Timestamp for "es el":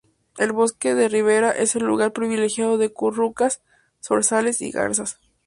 1.51-1.83